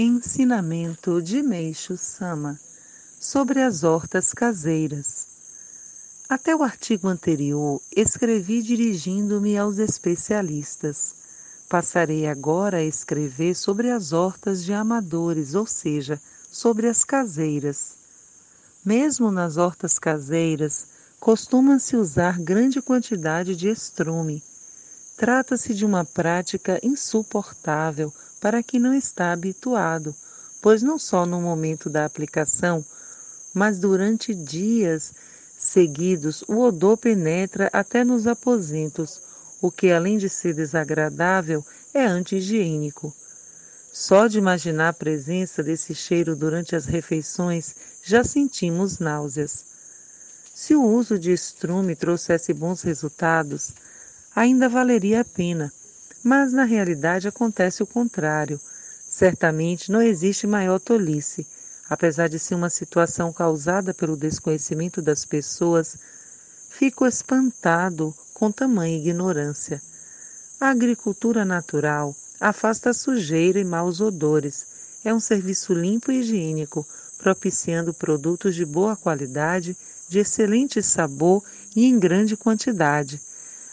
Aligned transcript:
Ensinamento 0.00 1.20
de 1.20 1.42
Meixo 1.42 1.96
Sama 1.96 2.56
sobre 3.18 3.60
as 3.60 3.82
hortas 3.82 4.32
caseiras. 4.32 5.26
Até 6.28 6.54
o 6.54 6.62
artigo 6.62 7.08
anterior, 7.08 7.82
escrevi 7.96 8.62
dirigindo-me 8.62 9.58
aos 9.58 9.78
especialistas. 9.78 11.16
Passarei 11.68 12.28
agora 12.28 12.76
a 12.76 12.84
escrever 12.84 13.56
sobre 13.56 13.90
as 13.90 14.12
hortas 14.12 14.64
de 14.64 14.72
amadores, 14.72 15.56
ou 15.56 15.66
seja, 15.66 16.22
sobre 16.48 16.86
as 16.86 17.02
caseiras. 17.02 17.96
Mesmo 18.84 19.32
nas 19.32 19.56
hortas 19.56 19.98
caseiras, 19.98 20.86
costuma-se 21.18 21.96
usar 21.96 22.38
grande 22.38 22.80
quantidade 22.80 23.56
de 23.56 23.68
estrume. 23.68 24.44
Trata-se 25.16 25.74
de 25.74 25.84
uma 25.84 26.04
prática 26.04 26.78
insuportável 26.84 28.12
para 28.40 28.62
quem 28.62 28.80
não 28.80 28.94
está 28.94 29.32
habituado, 29.32 30.14
pois 30.60 30.82
não 30.82 30.98
só 30.98 31.26
no 31.26 31.40
momento 31.40 31.90
da 31.90 32.04
aplicação, 32.04 32.84
mas 33.52 33.78
durante 33.78 34.34
dias 34.34 35.12
seguidos 35.58 36.42
o 36.46 36.60
odor 36.60 36.96
penetra 36.96 37.68
até 37.72 38.04
nos 38.04 38.26
aposentos, 38.26 39.20
o 39.60 39.70
que 39.70 39.90
além 39.90 40.16
de 40.18 40.28
ser 40.28 40.54
desagradável 40.54 41.64
é 41.92 42.04
anti-higiênico. 42.04 43.14
Só 43.92 44.28
de 44.28 44.38
imaginar 44.38 44.90
a 44.90 44.92
presença 44.92 45.62
desse 45.62 45.94
cheiro 45.94 46.36
durante 46.36 46.76
as 46.76 46.86
refeições 46.86 47.74
já 48.04 48.22
sentimos 48.22 48.98
náuseas. 49.00 49.64
Se 50.54 50.74
o 50.74 50.84
uso 50.84 51.18
de 51.18 51.32
estrume 51.32 51.96
trouxesse 51.96 52.52
bons 52.52 52.82
resultados, 52.82 53.72
ainda 54.34 54.68
valeria 54.68 55.22
a 55.22 55.24
pena, 55.24 55.72
mas 56.22 56.52
na 56.52 56.64
realidade 56.64 57.28
acontece 57.28 57.82
o 57.82 57.86
contrário. 57.86 58.60
Certamente 59.08 59.90
não 59.90 60.02
existe 60.02 60.46
maior 60.46 60.78
tolice. 60.78 61.46
Apesar 61.88 62.28
de 62.28 62.38
ser 62.38 62.54
uma 62.54 62.68
situação 62.68 63.32
causada 63.32 63.94
pelo 63.94 64.16
desconhecimento 64.16 65.00
das 65.00 65.24
pessoas, 65.24 65.96
fico 66.68 67.06
espantado 67.06 68.14
com 68.34 68.52
tamanha 68.52 68.98
ignorância. 68.98 69.80
A 70.60 70.68
agricultura 70.68 71.44
natural 71.44 72.14
afasta 72.38 72.90
a 72.90 72.94
sujeira 72.94 73.58
e 73.58 73.64
maus 73.64 74.00
odores. 74.00 74.66
É 75.04 75.14
um 75.14 75.20
serviço 75.20 75.72
limpo 75.72 76.12
e 76.12 76.20
higiênico, 76.20 76.86
propiciando 77.16 77.94
produtos 77.94 78.54
de 78.54 78.66
boa 78.66 78.94
qualidade, 78.94 79.76
de 80.08 80.18
excelente 80.18 80.82
sabor 80.82 81.42
e 81.74 81.86
em 81.86 81.98
grande 81.98 82.36
quantidade 82.36 83.20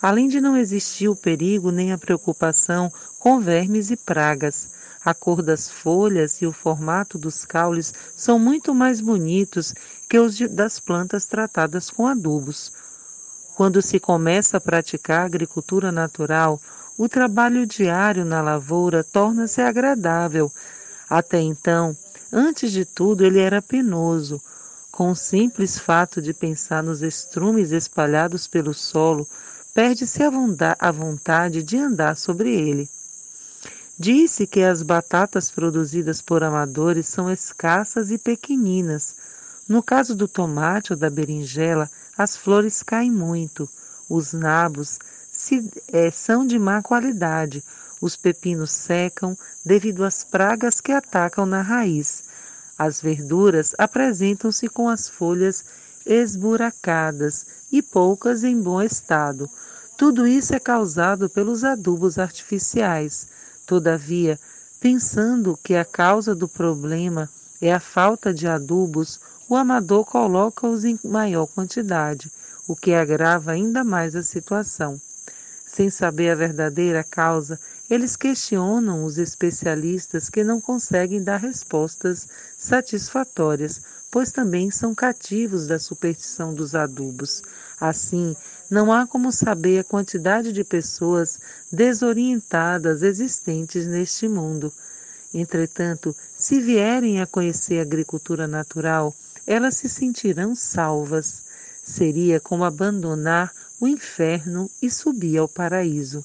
além 0.00 0.28
de 0.28 0.40
não 0.40 0.56
existir 0.56 1.08
o 1.08 1.16
perigo 1.16 1.70
nem 1.70 1.92
a 1.92 1.98
preocupação 1.98 2.92
com 3.18 3.40
vermes 3.40 3.90
e 3.90 3.96
pragas. 3.96 4.70
A 5.04 5.14
cor 5.14 5.42
das 5.42 5.68
folhas 5.70 6.42
e 6.42 6.46
o 6.46 6.52
formato 6.52 7.18
dos 7.18 7.44
caules 7.44 7.92
são 8.14 8.38
muito 8.38 8.74
mais 8.74 9.00
bonitos 9.00 9.74
que 10.08 10.18
os 10.18 10.38
das 10.38 10.78
plantas 10.78 11.26
tratadas 11.26 11.90
com 11.90 12.06
adubos. 12.06 12.72
Quando 13.56 13.80
se 13.80 13.98
começa 13.98 14.56
a 14.56 14.60
praticar 14.60 15.22
a 15.22 15.26
agricultura 15.26 15.90
natural, 15.90 16.60
o 16.98 17.08
trabalho 17.08 17.66
diário 17.66 18.24
na 18.24 18.42
lavoura 18.42 19.02
torna-se 19.02 19.62
agradável. 19.62 20.52
Até 21.08 21.40
então, 21.40 21.96
antes 22.30 22.72
de 22.72 22.84
tudo, 22.84 23.24
ele 23.24 23.38
era 23.38 23.62
penoso. 23.62 24.40
Com 24.90 25.12
o 25.12 25.16
simples 25.16 25.78
fato 25.78 26.20
de 26.20 26.34
pensar 26.34 26.82
nos 26.82 27.00
estrumes 27.00 27.70
espalhados 27.70 28.46
pelo 28.46 28.74
solo, 28.74 29.26
perde-se 29.74 30.22
a 30.22 30.90
vontade 30.90 31.62
de 31.62 31.76
andar 31.76 32.16
sobre 32.16 32.50
ele. 32.52 32.88
Disse 33.98 34.46
que 34.46 34.62
as 34.62 34.82
batatas 34.82 35.50
produzidas 35.50 36.22
por 36.22 36.42
amadores 36.42 37.06
são 37.06 37.30
escassas 37.30 38.10
e 38.10 38.16
pequeninas. 38.16 39.14
No 39.68 39.82
caso 39.82 40.14
do 40.14 40.26
tomate 40.26 40.92
ou 40.92 40.98
da 40.98 41.10
berinjela, 41.10 41.90
as 42.16 42.36
flores 42.36 42.82
caem 42.82 43.10
muito. 43.10 43.68
Os 44.08 44.32
nabos 44.32 44.98
se, 45.30 45.70
é, 45.92 46.10
são 46.10 46.46
de 46.46 46.58
má 46.58 46.82
qualidade. 46.82 47.62
Os 48.00 48.16
pepinos 48.16 48.70
secam 48.70 49.36
devido 49.64 50.02
às 50.04 50.24
pragas 50.24 50.80
que 50.80 50.92
atacam 50.92 51.44
na 51.44 51.60
raiz. 51.60 52.24
As 52.78 53.00
verduras 53.02 53.74
apresentam-se 53.76 54.66
com 54.66 54.88
as 54.88 55.08
folhas 55.08 55.62
esburacadas 56.04 57.46
e 57.70 57.82
poucas 57.82 58.44
em 58.44 58.60
bom 58.60 58.80
estado. 58.80 59.48
Tudo 59.96 60.26
isso 60.26 60.54
é 60.54 60.58
causado 60.58 61.28
pelos 61.28 61.62
adubos 61.62 62.18
artificiais. 62.18 63.28
Todavia, 63.66 64.38
pensando 64.80 65.58
que 65.62 65.74
a 65.74 65.84
causa 65.84 66.34
do 66.34 66.48
problema 66.48 67.28
é 67.60 67.72
a 67.72 67.78
falta 67.80 68.32
de 68.32 68.48
adubos, 68.48 69.20
o 69.48 69.54
amador 69.54 70.04
coloca-os 70.06 70.84
em 70.84 70.98
maior 71.04 71.46
quantidade, 71.46 72.30
o 72.66 72.74
que 72.74 72.94
agrava 72.94 73.52
ainda 73.52 73.84
mais 73.84 74.16
a 74.16 74.22
situação. 74.22 75.00
Sem 75.66 75.90
saber 75.90 76.30
a 76.30 76.34
verdadeira 76.34 77.04
causa, 77.04 77.60
eles 77.90 78.16
questionam 78.16 79.04
os 79.04 79.18
especialistas 79.18 80.30
que 80.30 80.42
não 80.42 80.60
conseguem 80.60 81.22
dar 81.22 81.36
respostas 81.36 82.26
satisfatórias, 82.56 83.82
pois 84.10 84.32
também 84.32 84.70
são 84.70 84.94
cativos 84.94 85.66
da 85.66 85.78
superstição 85.78 86.52
dos 86.52 86.74
adubos. 86.74 87.42
Assim, 87.80 88.34
não 88.68 88.92
há 88.92 89.06
como 89.06 89.30
saber 89.30 89.78
a 89.78 89.84
quantidade 89.84 90.52
de 90.52 90.64
pessoas 90.64 91.38
desorientadas 91.70 93.02
existentes 93.02 93.86
neste 93.86 94.28
mundo. 94.28 94.72
Entretanto, 95.32 96.14
se 96.36 96.60
vierem 96.60 97.20
a 97.20 97.26
conhecer 97.26 97.78
a 97.78 97.82
agricultura 97.82 98.48
natural, 98.48 99.14
elas 99.46 99.76
se 99.76 99.88
sentirão 99.88 100.54
salvas. 100.54 101.44
Seria 101.84 102.40
como 102.40 102.64
abandonar 102.64 103.52
o 103.80 103.86
inferno 103.86 104.70
e 104.82 104.90
subir 104.90 105.38
ao 105.38 105.48
paraíso 105.48 106.24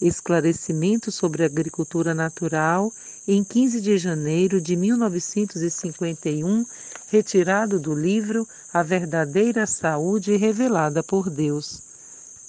esclarecimento 0.00 1.10
sobre 1.10 1.44
agricultura 1.44 2.14
natural, 2.14 2.92
em 3.26 3.42
15 3.42 3.80
de 3.80 3.98
janeiro 3.98 4.60
de 4.60 4.76
1951, 4.76 6.64
retirado 7.06 7.78
do 7.78 7.94
livro 7.94 8.46
A 8.72 8.82
Verdadeira 8.82 9.66
Saúde 9.66 10.36
Revelada 10.36 11.02
por 11.02 11.30
Deus. 11.30 11.85